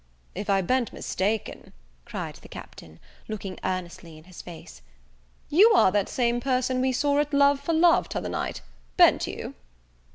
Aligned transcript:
"If 0.33 0.49
I 0.49 0.61
ben't 0.63 0.91
mistaken," 0.93 1.73
cried 2.05 2.37
the 2.37 2.47
Captain, 2.49 2.99
(looking 3.27 3.59
earnestly 3.63 4.17
in 4.17 4.23
his 4.23 4.41
face,) 4.41 4.81
"you 5.47 5.73
are 5.75 5.91
that 5.91 6.09
same 6.09 6.39
person 6.39 6.81
we 6.81 6.91
saw 6.91 7.19
at 7.19 7.35
Love 7.35 7.59
for 7.59 7.73
Love 7.73 8.09
t'other 8.09 8.27
night; 8.27 8.61
ben't 8.97 9.27
you?" 9.27 9.53